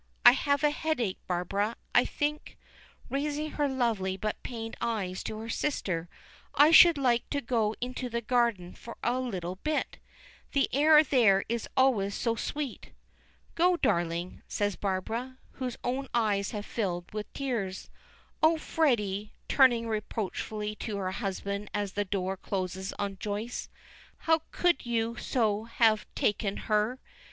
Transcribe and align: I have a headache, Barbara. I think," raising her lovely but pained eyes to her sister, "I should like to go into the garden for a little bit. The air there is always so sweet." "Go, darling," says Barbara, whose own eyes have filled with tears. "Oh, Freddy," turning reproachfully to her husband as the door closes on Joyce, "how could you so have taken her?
I 0.25 0.31
have 0.31 0.63
a 0.63 0.71
headache, 0.71 1.19
Barbara. 1.27 1.75
I 1.93 2.05
think," 2.05 2.57
raising 3.11 3.51
her 3.51 3.67
lovely 3.69 4.17
but 4.17 4.41
pained 4.41 4.75
eyes 4.81 5.21
to 5.25 5.37
her 5.37 5.49
sister, 5.49 6.09
"I 6.55 6.71
should 6.71 6.97
like 6.97 7.29
to 7.29 7.39
go 7.39 7.75
into 7.79 8.09
the 8.09 8.21
garden 8.21 8.73
for 8.73 8.97
a 9.03 9.19
little 9.19 9.57
bit. 9.57 9.99
The 10.53 10.67
air 10.73 11.03
there 11.03 11.45
is 11.47 11.67
always 11.77 12.15
so 12.15 12.33
sweet." 12.33 12.93
"Go, 13.53 13.77
darling," 13.77 14.41
says 14.47 14.75
Barbara, 14.75 15.37
whose 15.51 15.77
own 15.83 16.07
eyes 16.15 16.49
have 16.49 16.65
filled 16.65 17.13
with 17.13 17.31
tears. 17.33 17.91
"Oh, 18.41 18.57
Freddy," 18.57 19.33
turning 19.47 19.87
reproachfully 19.87 20.73
to 20.77 20.97
her 20.97 21.11
husband 21.11 21.69
as 21.75 21.93
the 21.93 22.05
door 22.05 22.35
closes 22.37 22.91
on 22.93 23.17
Joyce, 23.19 23.69
"how 24.17 24.41
could 24.49 24.83
you 24.83 25.15
so 25.17 25.65
have 25.65 26.07
taken 26.15 26.57
her? 26.57 26.99